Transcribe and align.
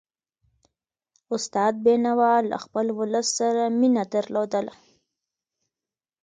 استاد 1.35 1.73
بينوا 1.85 2.33
له 2.49 2.57
خپل 2.63 2.85
ولس 2.99 3.27
سره 3.39 3.63
مینه 3.79 4.03
درلودله. 4.13 4.73